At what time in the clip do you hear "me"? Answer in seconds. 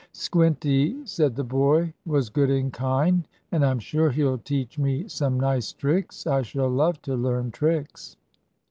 4.79-5.07